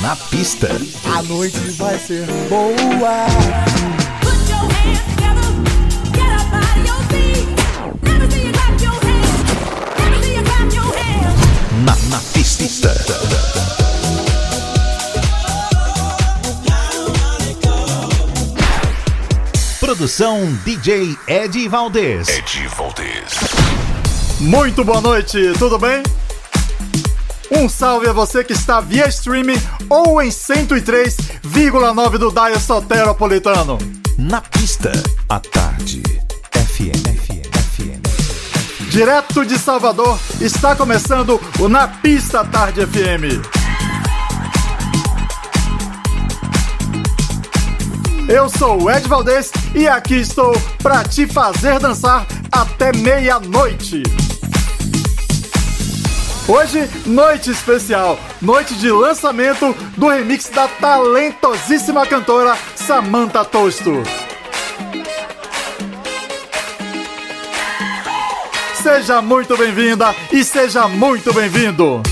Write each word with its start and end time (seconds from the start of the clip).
Na 0.00 0.14
pista. 0.14 0.68
A 1.16 1.22
noite 1.22 1.58
vai 1.72 1.98
ser 1.98 2.26
boa. 2.48 3.26
Na, 11.84 11.96
na 12.10 12.18
pista. 12.32 12.94
Produção 19.80 20.46
DJ 20.64 21.16
Ed 21.26 21.68
Valdez. 21.68 22.28
Ed 22.28 22.68
Valdez. 22.76 23.34
Muito 24.40 24.84
boa 24.84 25.00
noite, 25.00 25.52
tudo 25.58 25.78
bem? 25.78 26.02
Um 27.50 27.68
salve 27.68 28.08
a 28.08 28.12
você 28.12 28.44
que 28.44 28.52
está 28.52 28.80
via 28.80 29.08
streaming 29.08 29.60
ou 29.88 30.20
em 30.20 30.28
103,9 30.28 32.18
do 32.18 32.30
Dial 32.30 32.60
Soteropolitano. 32.60 33.78
Na 34.18 34.40
pista, 34.40 34.92
à 35.28 35.40
tarde. 35.40 36.02
FM, 36.52 37.00
FM, 37.22 37.48
FM. 37.74 38.90
Direto 38.90 39.46
de 39.46 39.58
Salvador, 39.58 40.18
está 40.40 40.76
começando 40.76 41.40
o 41.58 41.68
Na 41.68 41.88
Pista 41.88 42.44
Tarde 42.44 42.84
FM. 42.84 43.40
Eu 48.28 48.50
sou 48.50 48.82
o 48.82 48.90
Ed 48.90 49.08
Valdez 49.08 49.50
e 49.74 49.88
aqui 49.88 50.16
estou 50.16 50.52
para 50.82 51.02
te 51.02 51.26
fazer 51.26 51.78
dançar 51.78 52.26
até 52.52 52.92
meia-noite. 52.92 54.02
Hoje, 56.48 56.88
noite 57.04 57.50
especial, 57.50 58.18
noite 58.40 58.74
de 58.76 58.90
lançamento 58.90 59.76
do 59.98 60.08
remix 60.08 60.48
da 60.48 60.66
talentosíssima 60.66 62.06
cantora 62.06 62.56
Samantha 62.74 63.44
Tosto. 63.44 64.02
Seja 68.82 69.20
muito 69.20 69.58
bem-vinda 69.58 70.14
e 70.32 70.42
seja 70.42 70.88
muito 70.88 71.34
bem-vindo. 71.34 72.02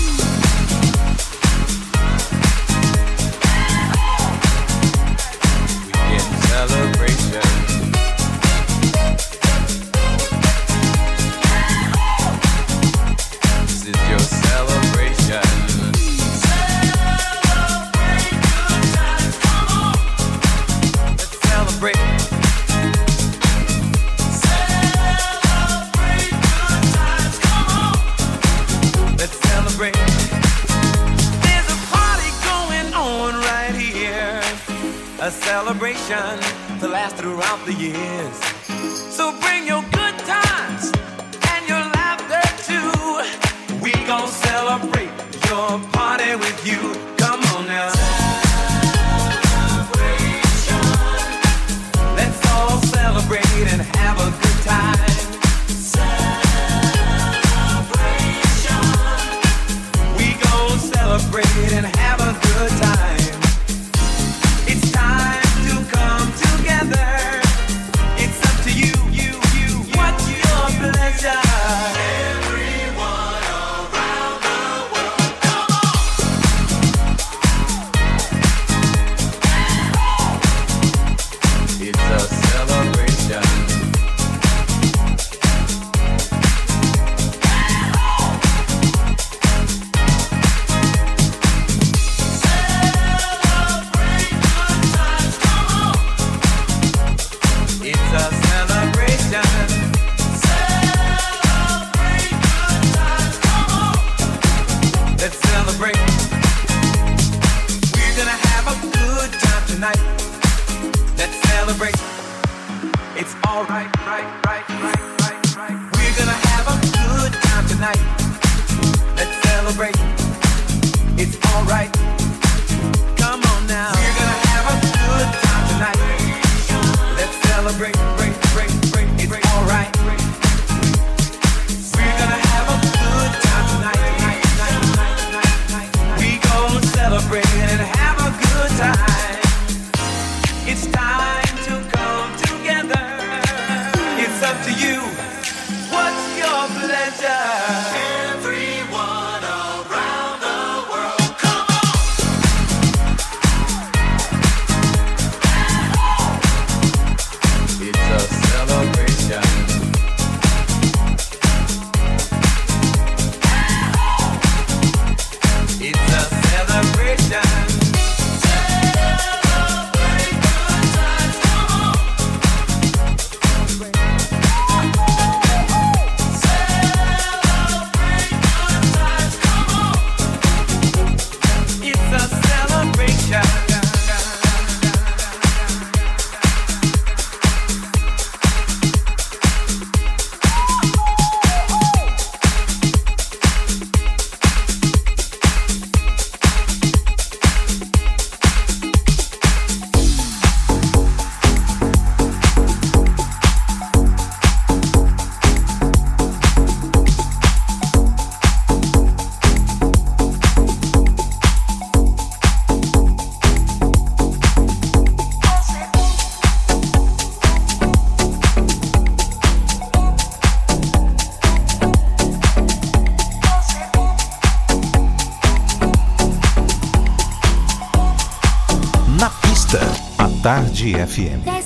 100. 231.17 231.56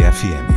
Tarde 0.00 0.51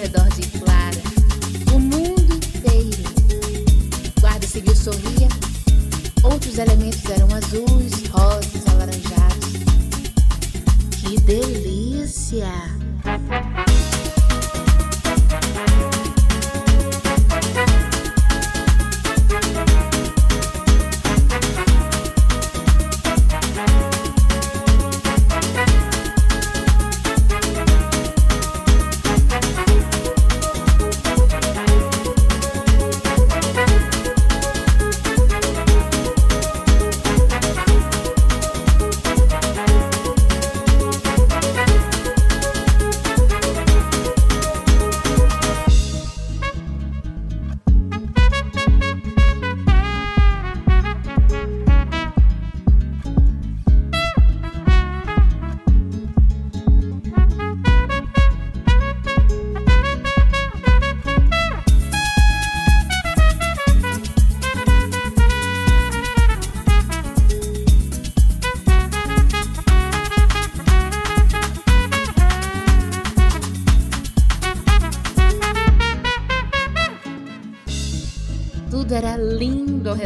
redor 0.00 0.34
de 0.34 0.69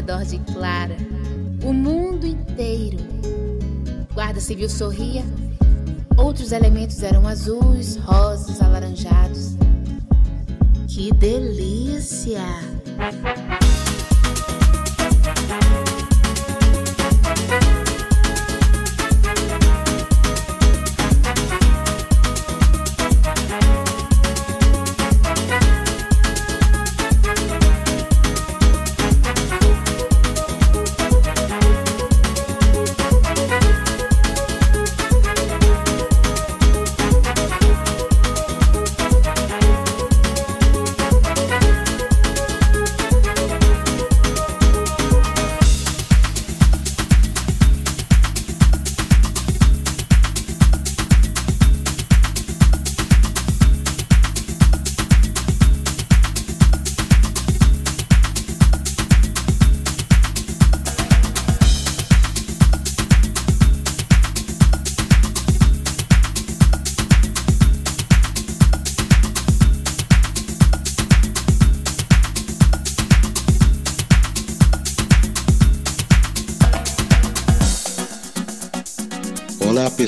redor 0.05 0.25
de 0.27 0.39
Clara. 0.53 0.97
O 1.65 1.73
mundo 1.73 2.27
inteiro. 2.27 2.99
Guarda 4.13 4.39
civil 4.39 4.69
sorria. 4.69 5.25
Outros 6.15 6.53
elementos 6.53 7.03
eram 7.03 7.24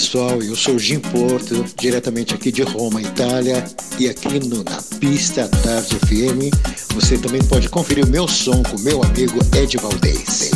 pessoal, 0.07 0.40
eu 0.40 0.55
sou 0.55 0.79
Jim 0.79 1.01
Porto, 1.01 1.64
diretamente 1.77 2.33
aqui 2.33 2.53
de 2.53 2.62
Roma, 2.62 3.03
Itália, 3.03 3.64
e 3.99 4.09
aqui 4.09 4.38
no 4.38 4.62
Na 4.62 4.81
Pista 5.01 5.49
Tarde 5.49 5.99
FM 5.99 6.55
você 6.95 7.19
também 7.19 7.42
pode 7.42 7.69
conferir 7.69 8.05
o 8.05 8.09
meu 8.09 8.29
som 8.29 8.62
com 8.62 8.79
meu 8.83 9.03
amigo 9.03 9.40
Ed 9.57 9.77
Valdez. 9.79 10.53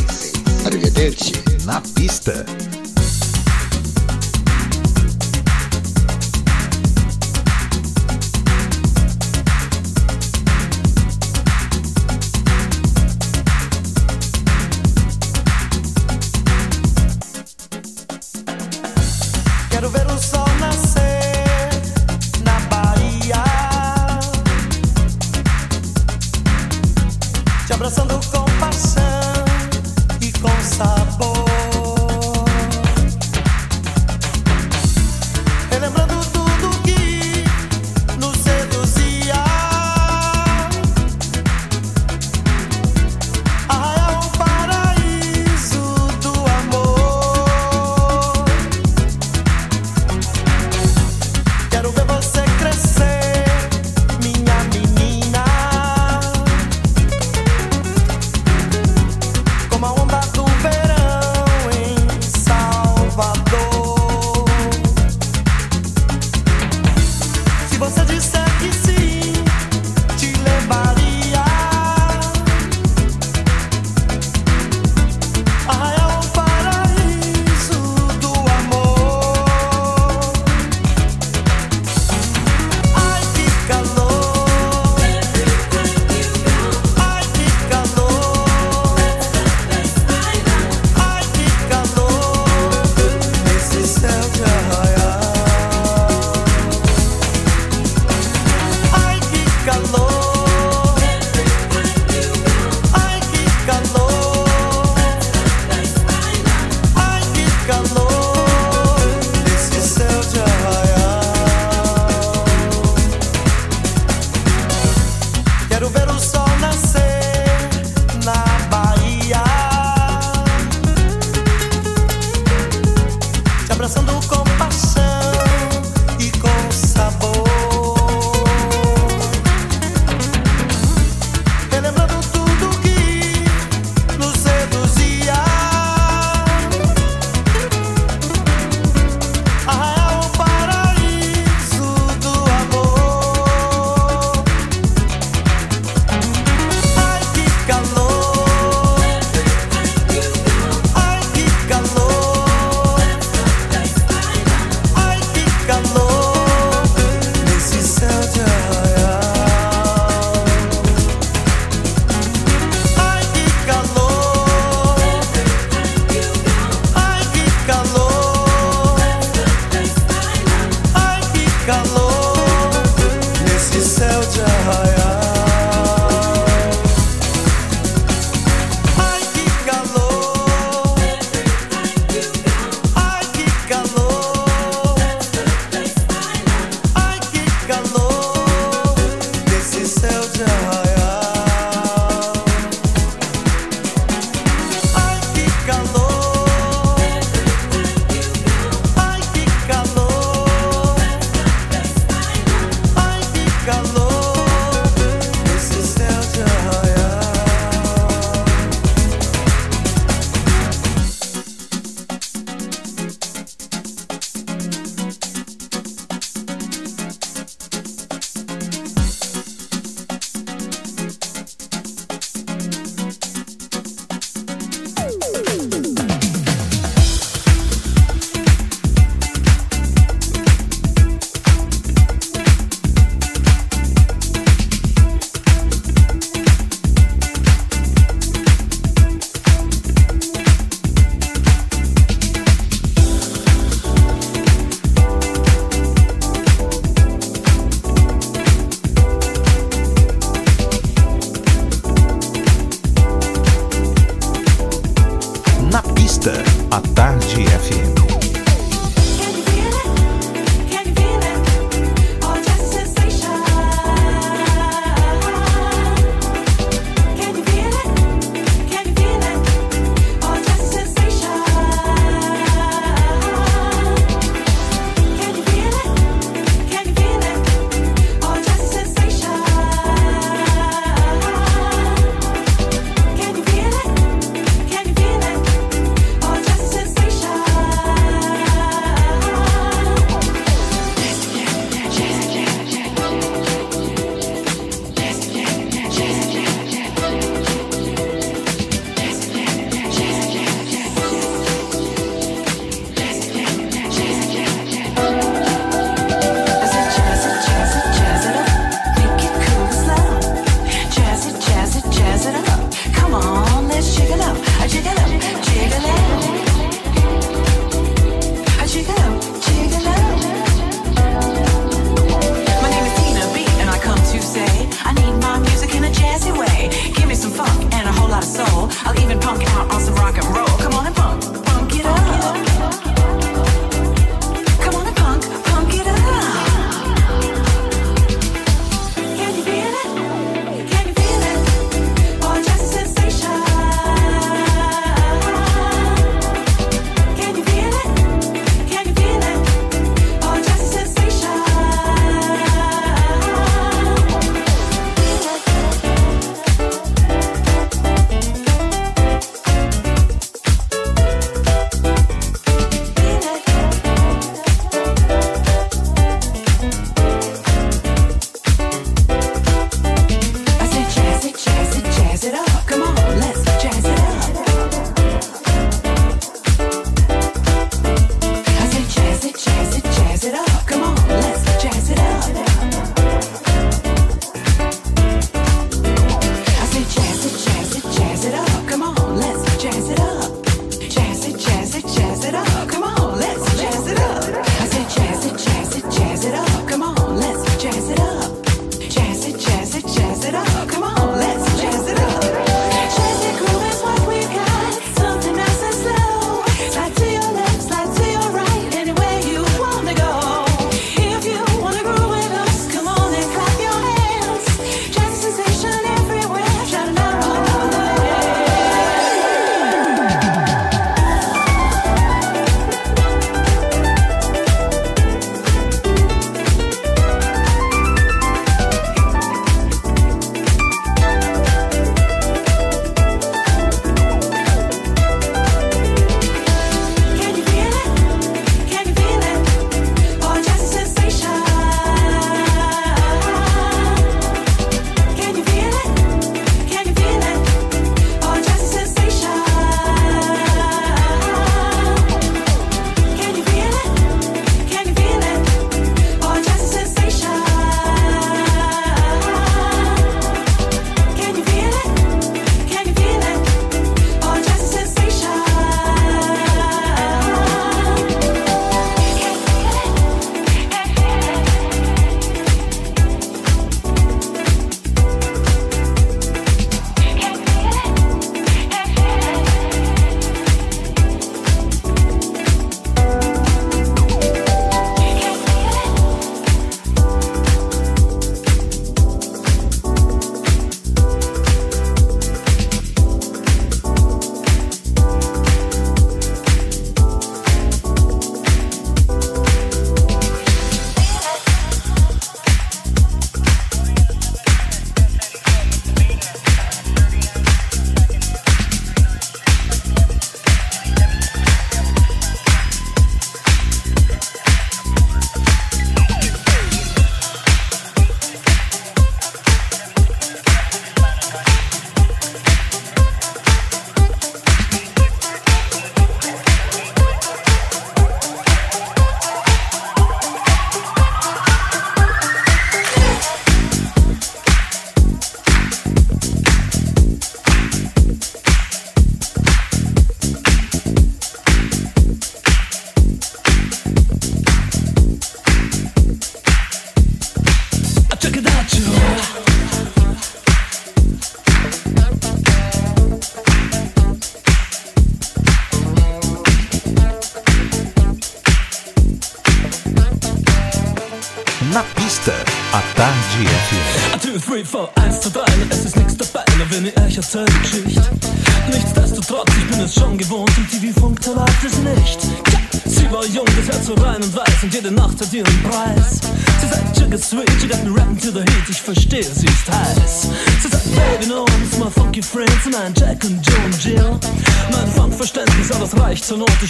Arrivederci. 0.64 1.32
Na 1.64 1.80
pista, 1.80 2.46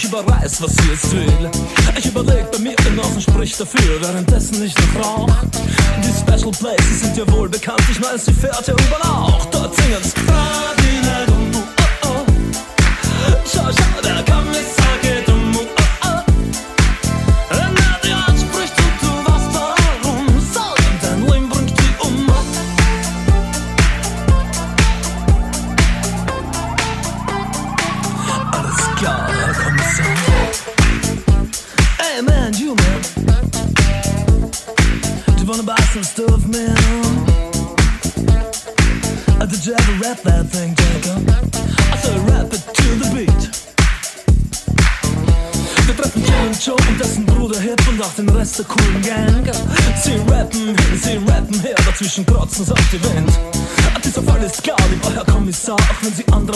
Ich 0.01 0.07
überreiß, 0.07 0.63
was 0.63 0.71
sie 0.77 0.89
jetzt 0.89 1.11
will. 1.11 1.51
Ich 1.95 2.07
überleg 2.07 2.49
bei 2.51 2.57
mir 2.57 2.75
genossen, 2.75 3.21
sprich 3.21 3.55
dafür, 3.55 4.01
währenddessen 4.01 4.63
ich 4.63 4.73
noch 4.75 5.05
rauch. 5.05 5.29
Die 6.03 6.09
Special 6.09 6.51
Places 6.51 7.01
sind 7.01 7.17
ja 7.17 7.31
wohl 7.31 7.47
bekannt. 7.47 7.83
Ich 7.91 8.01
weiß, 8.01 8.25
sie 8.25 8.33
fährt 8.33 8.67
ja 8.67 8.73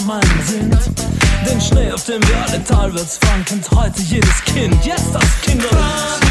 Meilen 0.05 0.43
sind. 0.45 0.77
Denn 1.49 1.59
Schnee, 1.59 1.91
auf 1.91 2.05
dem 2.05 2.21
wir 2.27 2.37
alle 2.47 2.63
teilweise 2.63 3.19
fahren, 3.19 3.45
heute 3.75 4.01
jedes 4.01 4.43
Kind. 4.43 4.73
Jetzt 4.85 4.99
yes, 4.99 5.11
das 5.13 5.41
Kinderlied. 5.41 6.24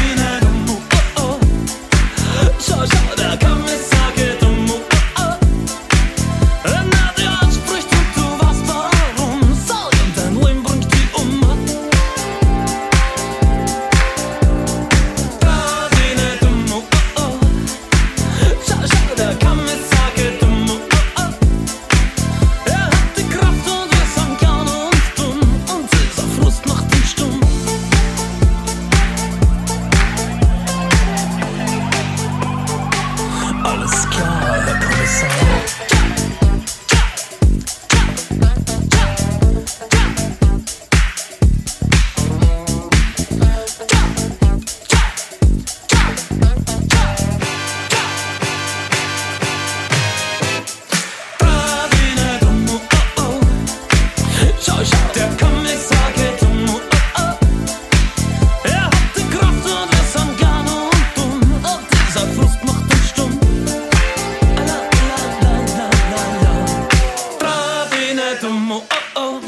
zum 68.45 68.71
oh 68.71 68.81
oh. 69.15 69.39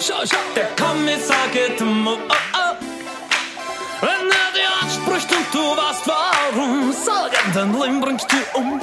Schau, 0.00 0.14
schau, 0.24 0.36
der 0.56 0.68
Kommissar 0.80 1.48
geht 1.52 1.78
zum 1.78 2.06
oh 2.06 2.16
oh. 2.16 2.74
Wenn 4.00 4.30
er 4.40 4.50
dir 4.56 4.70
anspricht 4.82 5.30
und 5.30 5.46
du 5.52 5.64
weißt 5.76 6.06
warum, 6.06 6.92
sag 6.92 7.32
ihm, 7.32 7.52
dein 7.52 7.72
Leben 7.80 8.00
bringst 8.00 8.26
du 8.32 8.58
um. 8.58 8.80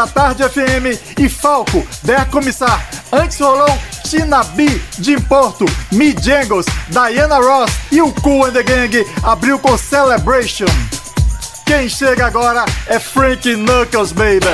da 0.00 0.06
Tarde 0.06 0.48
FM 0.48 1.18
e 1.18 1.28
Falco, 1.28 1.86
Der 2.02 2.24
Comissar. 2.30 2.88
Antes 3.12 3.38
rolou 3.38 3.68
Tina 4.04 4.42
B, 4.42 4.80
de 4.98 5.20
Porto, 5.20 5.66
Me 5.92 6.14
Jangles, 6.22 6.64
Diana 6.88 7.36
Ross 7.36 7.70
e 7.92 8.00
o 8.00 8.10
Cool 8.10 8.46
and 8.46 8.52
the 8.52 8.62
Gang 8.62 9.06
abriu 9.22 9.58
com 9.58 9.76
Celebration. 9.76 10.66
Quem 11.66 11.86
chega 11.88 12.26
agora 12.26 12.64
é 12.86 12.98
Frank 12.98 13.54
Knuckles, 13.56 14.12
baby. 14.12 14.46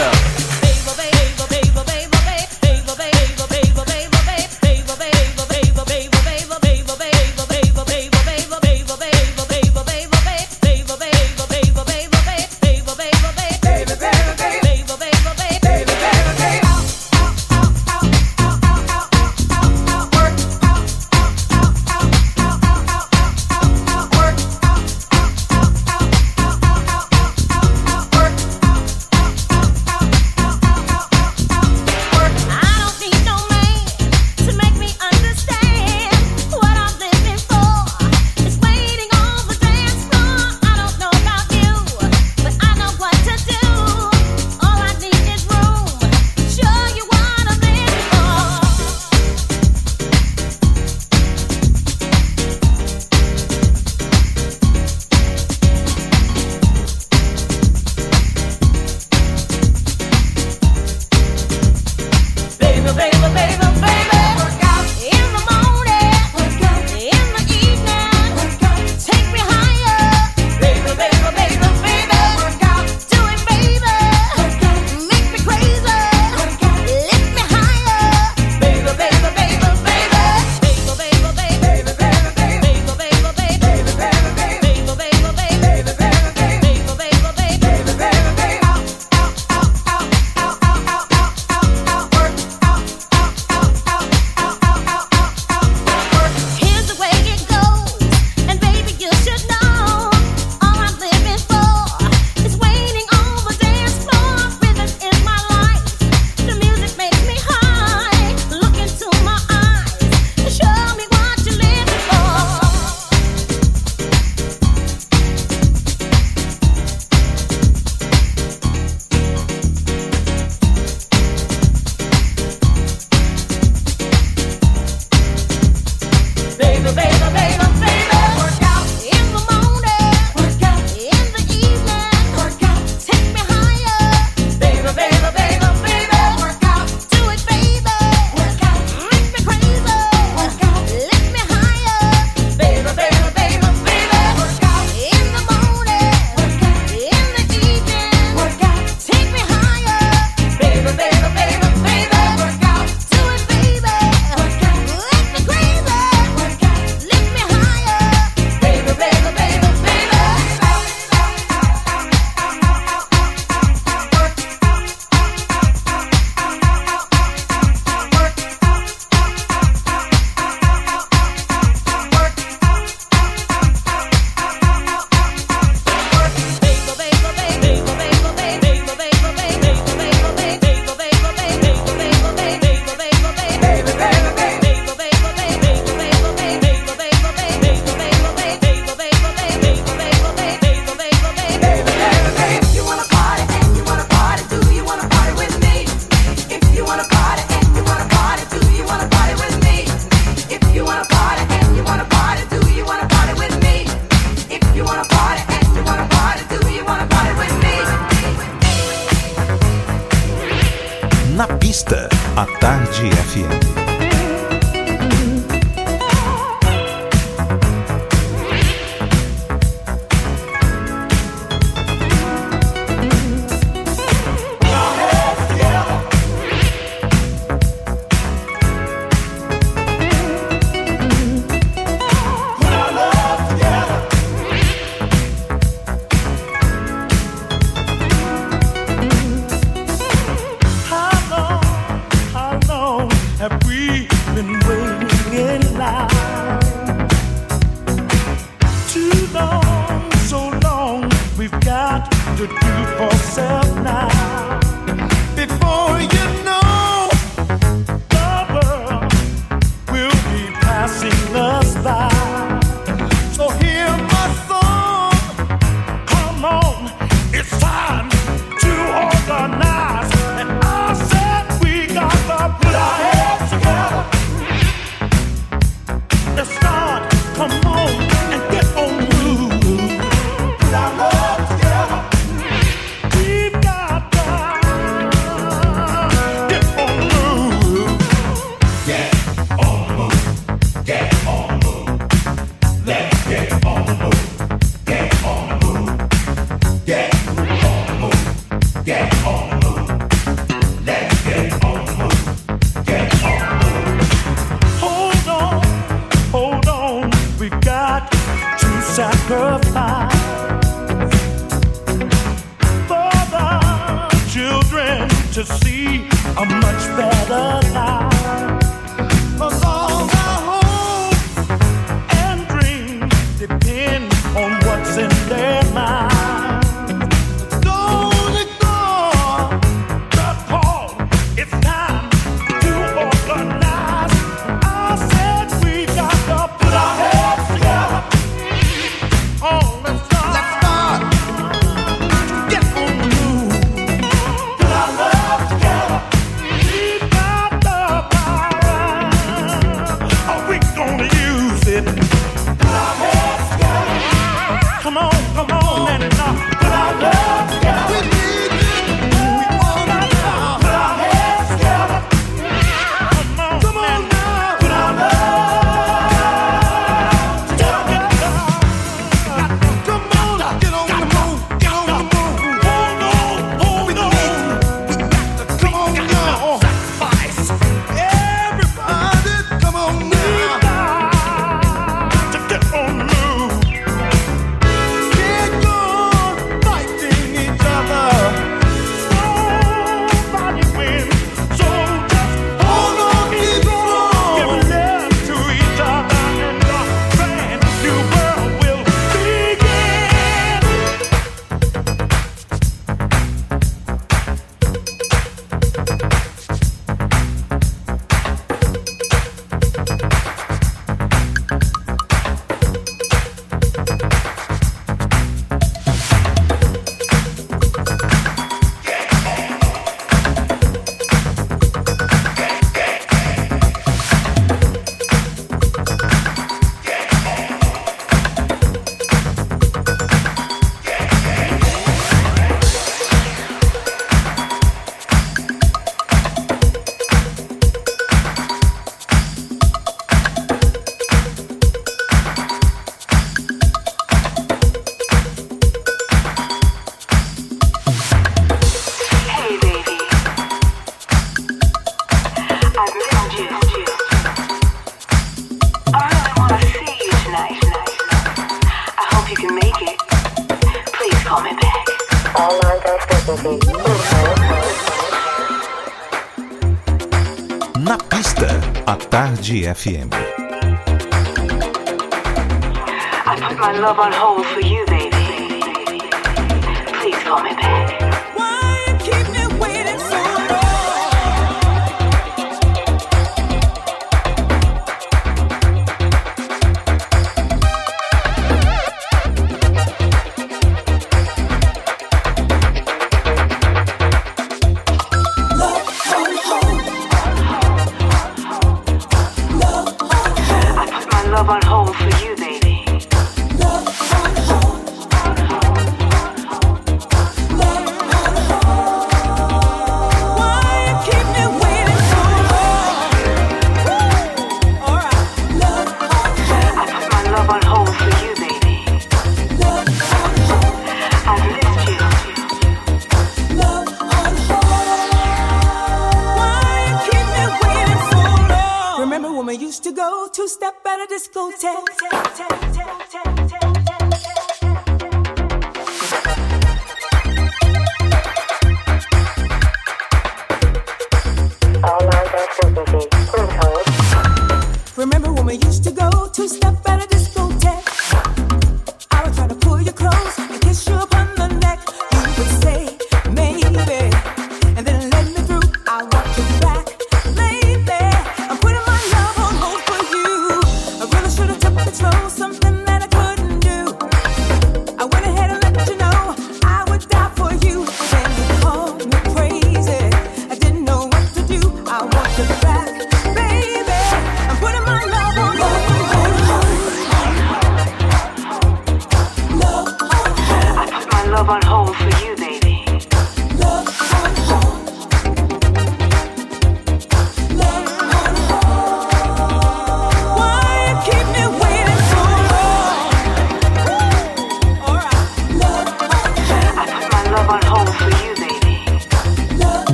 Tarde 469.87 470.26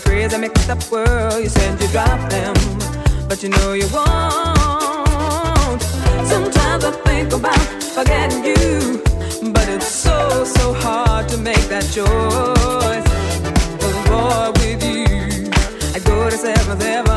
you 0.00 0.10
crazy, 0.10 0.38
mixed 0.38 0.70
up 0.70 0.90
world. 0.90 1.42
You 1.42 1.48
said 1.48 1.80
you 1.80 1.88
drop 1.88 2.30
them, 2.30 2.54
but 3.28 3.42
you 3.42 3.48
know 3.48 3.72
you 3.72 3.88
won't. 3.92 5.82
Sometimes 6.26 6.84
I 6.84 6.92
think 7.04 7.32
about 7.32 7.82
forgetting 7.82 8.44
you, 8.44 9.02
but 9.52 9.68
it's 9.68 9.86
so, 9.86 10.44
so 10.44 10.72
hard 10.74 11.28
to 11.28 11.38
make 11.38 11.64
that 11.68 11.84
choice. 11.84 13.08
Cause 13.80 13.96
boy, 14.08 14.52
with 14.60 14.82
you, 14.84 15.50
I 15.94 15.98
go 16.04 16.30
to 16.30 16.36
seventh 16.36 16.82
heaven. 16.82 17.09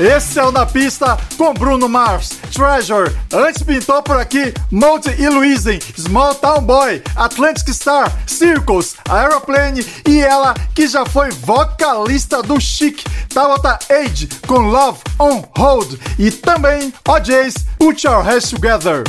Esse 0.00 0.38
é 0.38 0.42
o 0.42 0.50
Na 0.50 0.64
Pista 0.64 1.18
com 1.36 1.52
Bruno 1.52 1.86
Mars, 1.86 2.30
Treasure. 2.54 3.14
Antes 3.30 3.62
pintou 3.62 4.02
por 4.02 4.16
aqui 4.16 4.54
Monty 4.70 5.10
e 5.18 5.28
Louisen, 5.28 5.78
Small 5.94 6.34
Town 6.36 6.62
Boy, 6.62 7.02
Atlantic 7.14 7.68
Star, 7.68 8.10
Circles, 8.26 8.96
Aeroplane 9.10 9.84
e 10.08 10.20
ela 10.20 10.54
que 10.74 10.88
já 10.88 11.04
foi 11.04 11.30
vocalista 11.30 12.42
do 12.42 12.58
Chic, 12.58 13.04
Tabata 13.28 13.78
Age 13.90 14.26
com 14.46 14.60
Love 14.60 15.00
on 15.18 15.44
Hold 15.58 16.00
e 16.18 16.30
também 16.30 16.94
OJ's 17.06 17.56
Put 17.78 18.06
Your 18.06 18.22
Hands 18.22 18.48
Together. 18.48 19.04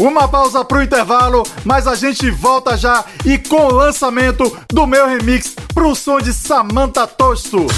Uma 0.00 0.26
pausa 0.26 0.64
pro 0.64 0.82
intervalo, 0.82 1.44
mas 1.64 1.86
a 1.86 1.94
gente 1.94 2.28
volta 2.32 2.76
já 2.76 3.04
e 3.24 3.38
com 3.38 3.66
o 3.66 3.74
lançamento 3.74 4.58
do 4.72 4.88
meu 4.88 5.06
remix 5.06 5.54
pro 5.72 5.94
som 5.94 6.18
de 6.20 6.32
Samantha 6.32 7.06
Tosto. 7.06 7.68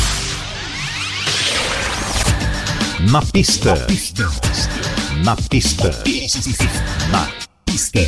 Na 3.11 3.22
pista. 3.22 3.74
Na 5.24 5.36
pista. 5.36 5.90
Na 7.11 7.28
pista. 7.64 8.00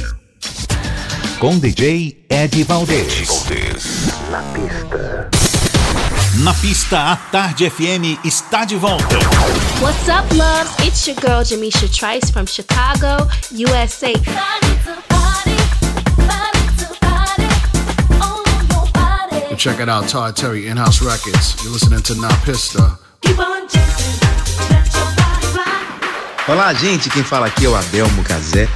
Com 1.38 1.58
DJ 1.58 2.24
Ed 2.28 2.64
Valdez. 2.64 3.28
Na 4.30 4.42
pista. 4.42 5.30
Na 6.40 6.54
pista, 6.54 7.12
a 7.12 7.16
Tarde 7.16 7.70
FM 7.70 8.18
está 8.24 8.64
de 8.64 8.76
volta. 8.76 9.18
What's 9.80 10.08
up, 10.08 10.34
loves? 10.34 10.70
It's 10.84 11.06
your 11.06 11.16
girl 11.20 11.44
Jamisha 11.44 11.88
Trice 11.88 12.30
from 12.32 12.46
Chicago, 12.46 13.28
USA. 13.52 14.12
Check 19.56 19.80
it 19.80 19.88
out, 19.88 20.08
Todd 20.08 20.36
Terry, 20.36 20.68
In-House 20.68 21.02
Records. 21.02 21.56
You're 21.62 21.72
listening 21.72 22.02
to 22.02 22.14
Na 22.14 22.28
Pista. 22.44 22.98
Olá, 26.48 26.72
gente. 26.72 27.10
Quem 27.10 27.22
fala 27.22 27.46
aqui 27.48 27.66
é 27.66 27.68
o 27.68 27.76
Adelmo 27.76 28.24
Cazé. 28.24 28.66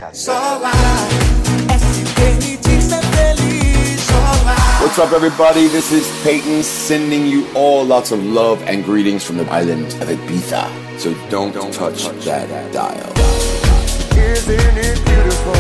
What's 4.82 4.98
up, 4.98 5.14
everybody? 5.14 5.68
This 5.68 5.90
is 5.90 6.06
Peyton 6.22 6.62
sending 6.62 7.26
you 7.26 7.46
all 7.54 7.82
lots 7.86 8.12
of 8.12 8.22
love 8.22 8.62
and 8.68 8.84
greetings 8.84 9.24
from 9.24 9.38
the 9.38 9.50
island 9.50 9.86
of 10.02 10.10
Ibiza. 10.10 10.68
So 10.98 11.14
don't, 11.30 11.54
touch, 11.72 12.08
that 12.26 12.72
dial. 12.72 13.10
Isn't 14.18 14.76
it 14.76 15.02
beautiful? 15.06 15.54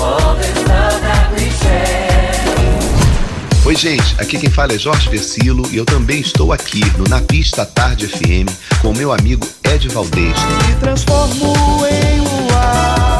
All 0.00 0.36
this 0.36 0.68
love 0.68 1.00
that 1.02 1.32
we 1.32 1.50
share. 1.50 2.15
Oi, 3.66 3.74
gente. 3.74 4.14
Aqui 4.20 4.38
quem 4.38 4.48
fala 4.48 4.74
é 4.74 4.78
Jorge 4.78 5.10
Versilo 5.10 5.68
e 5.72 5.76
eu 5.76 5.84
também 5.84 6.20
estou 6.20 6.52
aqui 6.52 6.84
no 6.96 7.02
Na 7.08 7.20
Pista 7.20 7.66
Tarde 7.66 8.06
FM 8.06 8.48
com 8.80 8.90
o 8.90 8.96
meu 8.96 9.12
amigo 9.12 9.44
Ed 9.64 9.88
Valdez. 9.88 10.36
Me 10.68 10.76
transformo 10.76 11.52
em 11.84 12.20
luar. 12.20 13.18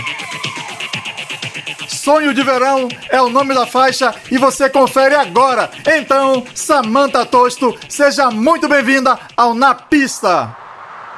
Sonho 1.99 2.33
de 2.33 2.45
Verão 2.45 2.89
é 3.11 3.21
o 3.21 3.29
nome 3.29 3.53
da 3.53 3.67
faixa 3.67 4.15
e 4.31 4.39
você 4.39 4.71
confere 4.71 5.17
agora. 5.17 5.69
Então, 5.85 6.47
Samantha 6.55 7.27
Tosto, 7.27 7.77
seja 7.89 8.31
muito 8.31 8.69
bem-vinda 8.69 9.19
ao 9.37 9.53
Na 9.53 9.75
Pista. 9.75 10.57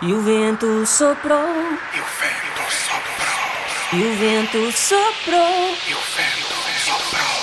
E 0.01 0.11
o 0.11 0.23
vento 0.23 0.87
soprou. 0.87 1.39
E 1.39 2.01
o 2.01 2.05
vento 2.19 2.73
soprou. 2.73 3.93
E 3.93 4.03
o 4.03 4.17
vento 4.17 4.73
soprou. 4.73 5.77
E 5.87 5.93
o 5.93 6.01
vento 6.17 6.55
soprou. 6.85 7.40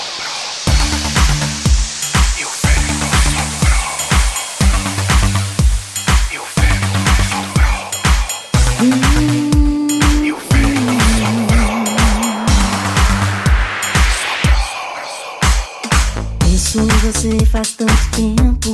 Você 17.13 17.45
faz 17.45 17.71
tanto 17.71 17.93
tempo. 18.11 18.73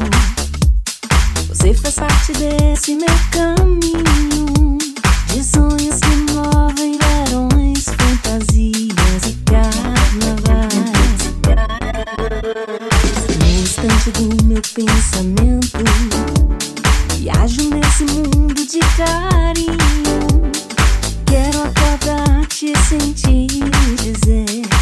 Você 1.49 1.71
faz 1.75 1.93
parte 1.93 2.33
desse 2.33 2.95
meu 2.95 3.07
caminho. 3.29 4.77
De 5.27 5.43
sonhos 5.43 5.99
que 5.99 6.33
movem 6.33 6.97
verões, 6.97 7.85
fantasias 7.85 9.23
e 9.27 9.33
carnavais. 9.45 10.73
No 13.39 13.45
instante 13.61 14.09
do 14.11 14.43
meu 14.45 14.61
pensamento, 14.73 15.83
viajo 17.19 17.69
nesse 17.69 18.05
mundo 18.05 18.65
de 18.65 18.79
carinho. 18.97 19.77
Quero 21.27 21.61
acordar, 21.61 22.47
te 22.47 22.73
sentir, 22.89 23.47
dizer 24.01 24.72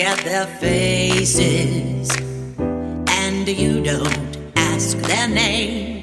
at 0.00 0.18
their 0.18 0.46
faces 0.46 2.08
and 2.58 3.48
you 3.48 3.82
don't 3.82 4.36
ask 4.54 4.96
their 4.98 5.28
name. 5.28 6.00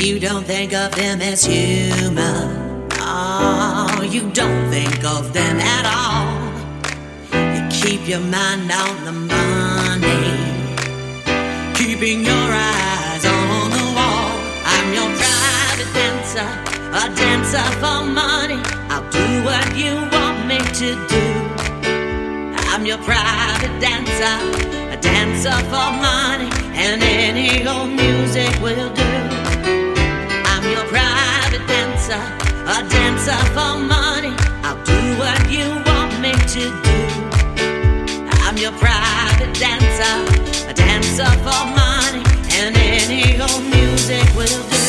You 0.00 0.18
don't 0.18 0.44
think 0.44 0.74
of 0.74 0.94
them 0.94 1.22
as 1.22 1.44
human. 1.44 2.88
Oh, 3.00 4.06
you 4.10 4.30
don't 4.32 4.70
think 4.70 5.04
of 5.04 5.32
them 5.32 5.58
at 5.58 5.86
all. 5.86 6.32
You 7.54 7.68
keep 7.70 8.06
your 8.06 8.20
mind 8.20 8.70
on 8.70 9.04
the 9.04 9.12
money, 9.12 10.36
keeping 11.74 12.24
your 12.24 12.48
eyes 12.76 13.24
on 13.24 13.70
the 13.70 13.86
wall. 13.96 14.32
I'm 14.64 14.92
your 14.92 15.10
private 15.16 15.92
dancer, 15.94 16.48
a 17.00 17.14
dancer 17.16 17.66
for 17.80 18.04
money. 18.04 18.60
I'll 18.90 19.08
do 19.10 19.44
what 19.44 19.76
you 19.76 19.94
want 20.10 20.46
me 20.46 20.58
to 20.58 21.06
do. 21.08 21.61
I'm 22.72 22.86
your 22.86 22.96
private 22.96 23.78
dancer, 23.80 24.34
a 24.90 24.96
dancer 24.96 25.52
for 25.68 25.88
money, 26.08 26.48
and 26.72 27.02
any 27.02 27.68
old 27.68 27.90
music 27.90 28.48
will 28.62 28.88
do. 28.94 29.12
I'm 30.50 30.64
your 30.64 30.86
private 30.86 31.66
dancer, 31.68 32.22
a 32.64 32.82
dancer 32.88 33.36
for 33.52 33.76
money. 33.76 34.34
I'll 34.64 34.82
do 34.84 35.00
what 35.18 35.50
you 35.50 35.68
want 35.84 36.18
me 36.18 36.32
to 36.32 36.64
do. 36.88 36.98
I'm 38.46 38.56
your 38.56 38.72
private 38.72 39.52
dancer, 39.60 40.70
a 40.70 40.72
dancer 40.72 41.30
for 41.44 41.62
money, 41.76 42.24
and 42.56 42.74
any 42.74 43.38
old 43.38 43.64
music 43.64 44.24
will 44.34 44.46
do. 44.70 44.81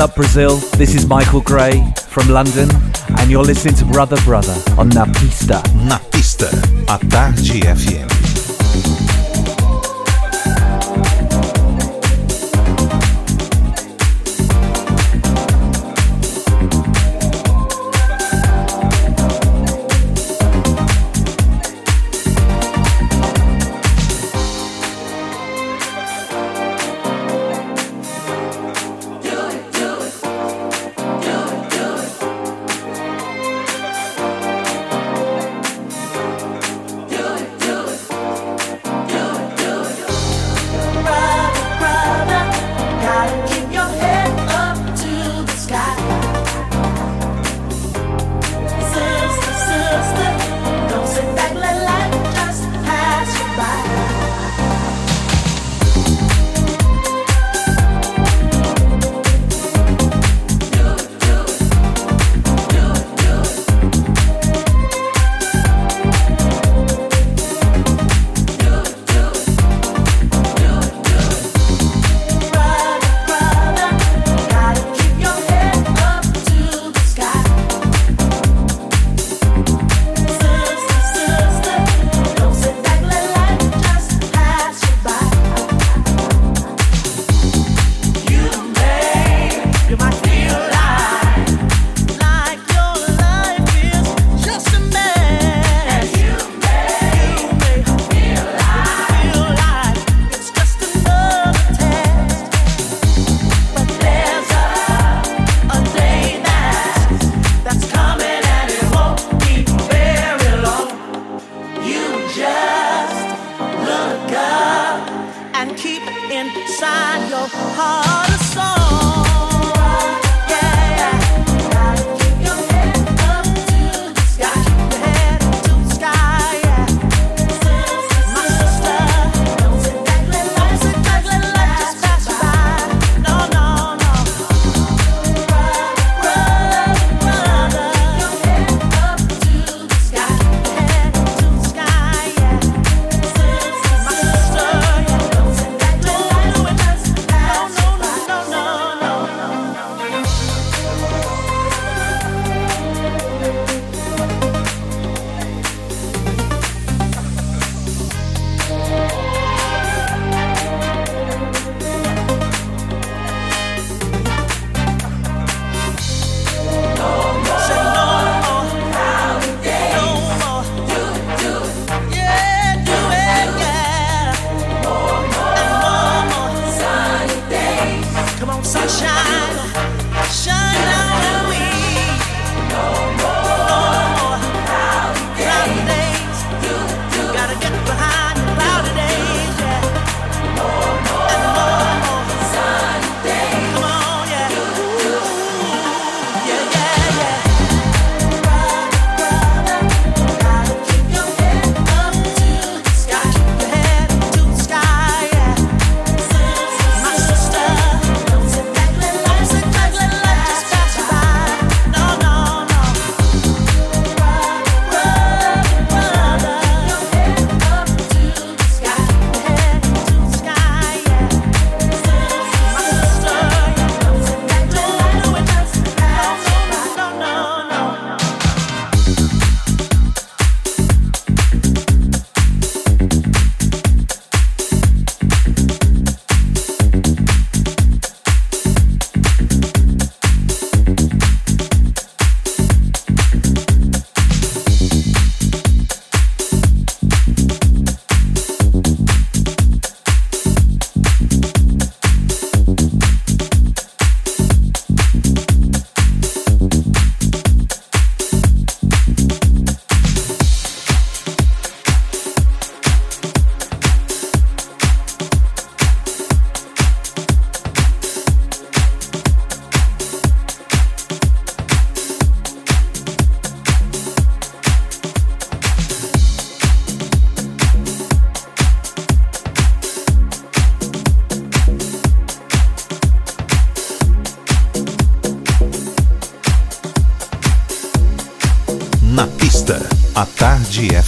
up, 0.00 0.14
Brazil? 0.14 0.56
This 0.78 0.94
is 0.94 1.06
Michael 1.06 1.42
Gray 1.42 1.84
from 2.08 2.28
London, 2.28 2.68
and 3.18 3.30
you're 3.30 3.42
listening 3.42 3.74
to 3.74 3.84
Brother 3.84 4.16
Brother 4.24 4.54
on 4.78 4.88
Napista. 4.90 5.62
Napista, 5.62 5.88
Na 5.88 5.98
Pista, 6.10 6.48
a 6.88 6.98
Tarde 7.08 7.60
FM. 7.60 8.09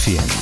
100. 0.05 0.32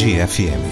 Tarde 0.00 0.22
FM. 0.22 0.69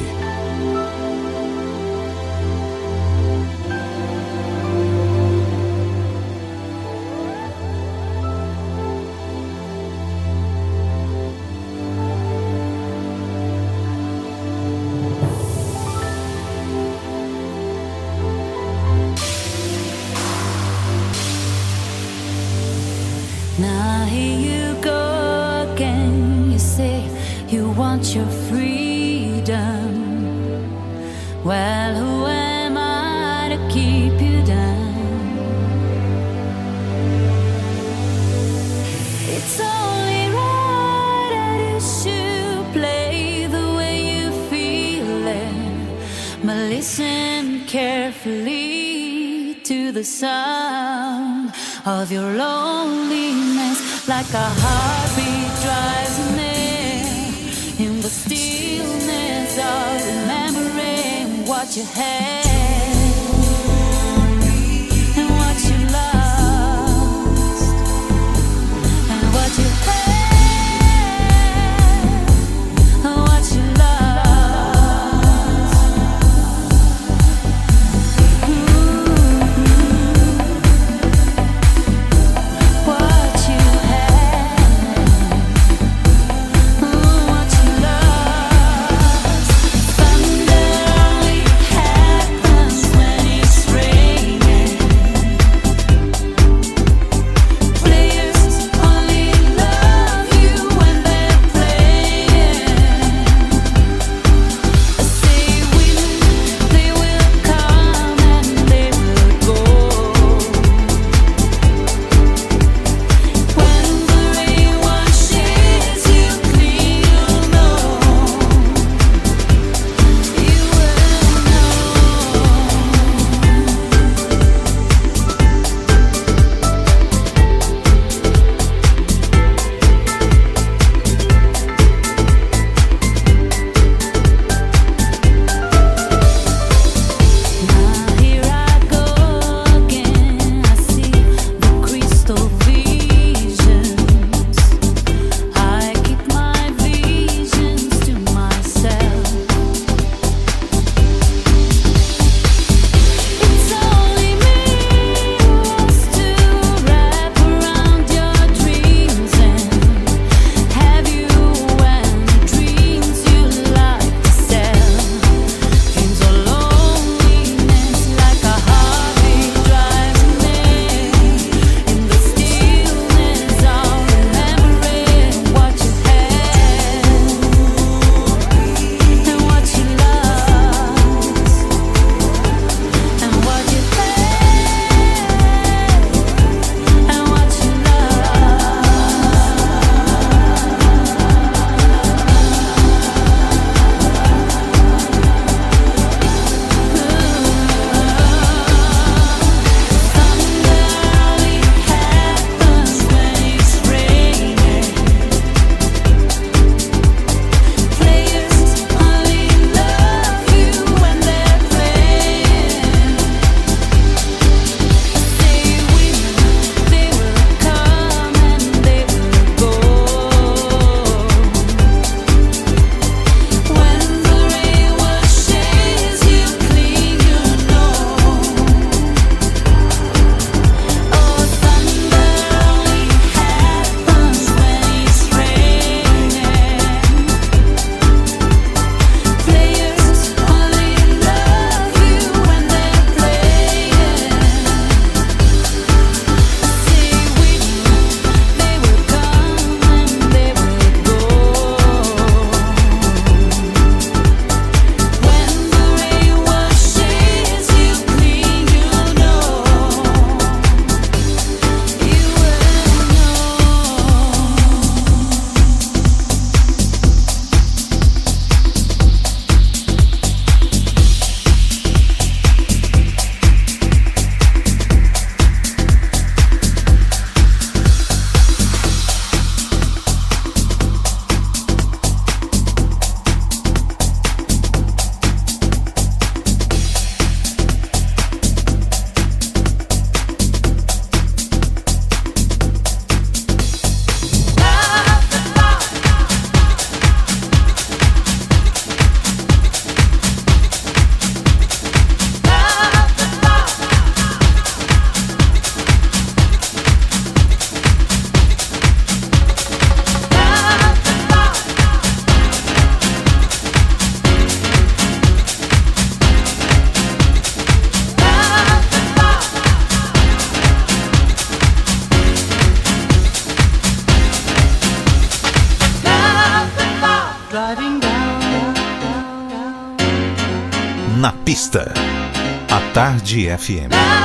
Tarde 333.28 333.50
FM. 333.50 334.17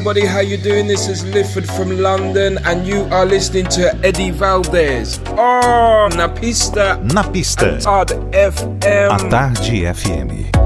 Everybody, 0.00 0.24
how 0.24 0.40
you 0.40 0.56
doing? 0.56 0.86
This 0.86 1.08
is 1.08 1.26
Lifford 1.26 1.66
from 1.66 1.98
London 1.98 2.56
and 2.64 2.86
you 2.86 3.02
are 3.12 3.26
listening 3.26 3.66
to 3.66 3.94
Eddie 4.02 4.30
Valdez. 4.30 5.20
Oh, 5.36 6.08
na 6.16 6.26
pista. 6.26 6.98
Na 7.12 7.22
pista. 7.22 7.78
Tarde 7.78 8.14
FM. 8.32 9.12
A 9.12 9.28
Tarde 9.28 9.84
FM. 9.92 10.59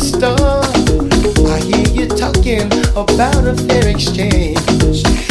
I 0.00 1.58
hear 1.58 1.88
you 1.88 2.06
talking 2.06 2.70
about 2.94 3.44
a 3.48 3.56
fair 3.66 3.88
exchange. 3.88 4.56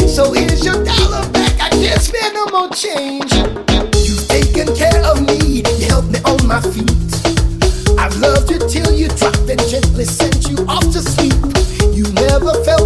So 0.06 0.30
here's 0.32 0.62
your 0.62 0.84
dollar 0.84 1.26
back. 1.30 1.58
I 1.58 1.70
can't 1.70 2.02
spend 2.02 2.34
no 2.34 2.44
more 2.52 2.68
change. 2.68 3.32
You've 3.32 4.28
taken 4.28 4.68
care 4.76 5.00
of 5.06 5.22
me. 5.22 5.62
You 5.64 5.88
helped 5.88 6.10
me 6.10 6.20
on 6.26 6.46
my 6.46 6.60
feet. 6.60 6.92
I've 7.98 8.14
loved 8.18 8.50
you 8.50 8.58
till 8.68 8.92
you 8.92 9.08
dropped 9.08 9.48
and 9.48 9.58
gently 9.72 10.04
sent 10.04 10.50
you 10.50 10.58
off 10.68 10.84
to 10.92 11.00
sleep. 11.00 11.32
You 11.96 12.04
never 12.12 12.52
felt 12.62 12.77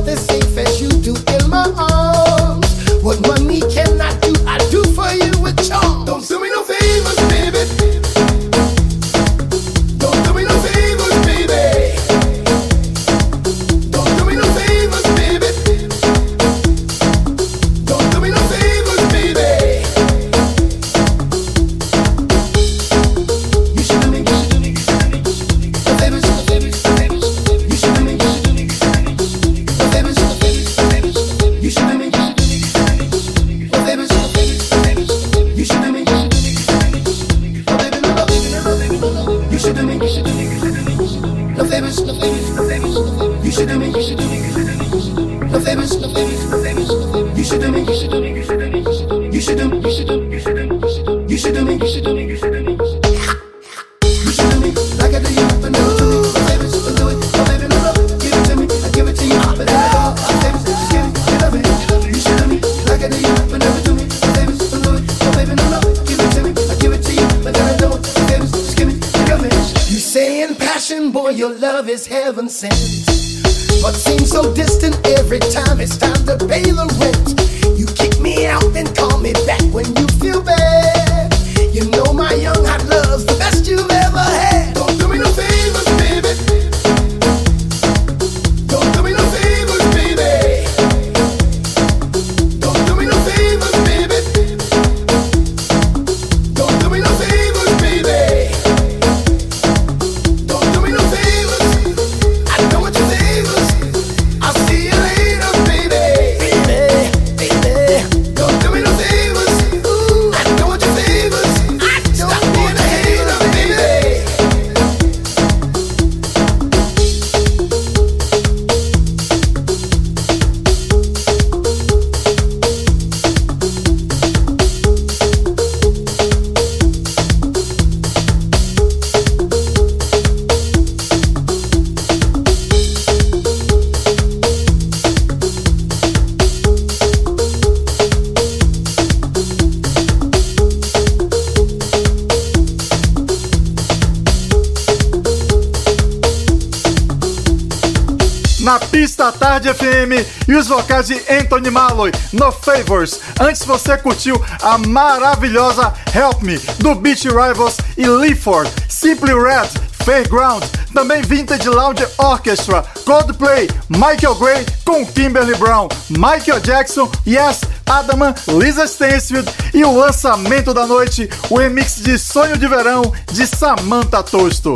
de 151.02 151.14
Anthony 151.28 151.70
Malloy, 151.70 152.12
No 152.32 152.52
Favors. 152.52 153.20
Antes 153.40 153.64
você 153.64 153.96
curtiu 153.96 154.42
a 154.62 154.78
maravilhosa 154.78 155.92
Help 156.14 156.42
Me, 156.42 156.58
do 156.78 156.94
Beach 156.94 157.28
Rivals 157.28 157.76
e 157.96 158.06
Leaford. 158.06 158.70
Simply 158.88 159.34
Red, 159.34 159.68
Fairground, 160.04 160.64
também 160.92 161.22
Vintage 161.22 161.68
Lounge 161.68 162.06
Orchestra, 162.18 162.84
Coldplay, 163.04 163.68
Michael 163.88 164.34
Gray 164.34 164.66
com 164.84 165.06
Kimberly 165.06 165.54
Brown, 165.54 165.88
Michael 166.10 166.60
Jackson, 166.60 167.10
Yes, 167.26 167.60
Adaman, 167.86 168.34
Lisa 168.48 168.84
Stansfield 168.84 169.50
e 169.72 169.84
o 169.84 169.96
lançamento 169.96 170.74
da 170.74 170.86
noite, 170.86 171.28
o 171.50 171.58
remix 171.58 171.96
de 171.96 172.18
Sonho 172.18 172.56
de 172.56 172.66
Verão 172.66 173.12
de 173.32 173.46
Samantha 173.46 174.22
Tosto. 174.22 174.74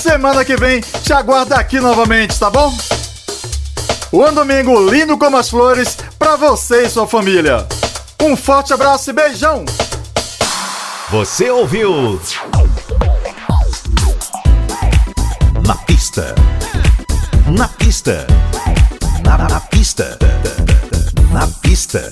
Semana 0.00 0.44
que 0.44 0.56
vem 0.56 0.80
te 1.02 1.12
aguardo 1.12 1.54
aqui 1.54 1.80
novamente, 1.80 2.38
tá 2.38 2.50
bom? 2.50 2.74
Um 4.16 4.32
domingo 4.32 4.88
lindo 4.88 5.18
como 5.18 5.36
as 5.36 5.50
flores 5.50 5.98
pra 6.16 6.36
você 6.36 6.84
e 6.84 6.88
sua 6.88 7.04
família. 7.04 7.66
Um 8.22 8.36
forte 8.36 8.72
abraço 8.72 9.10
e 9.10 9.12
beijão! 9.12 9.64
Você 11.10 11.50
ouviu? 11.50 12.20
Na 15.66 15.74
pista. 15.78 16.32
Na 17.58 17.66
pista. 17.66 18.24
Na, 19.24 19.48
na 19.48 19.60
pista. 19.60 20.16
Na 21.32 21.48
pista. 21.60 22.08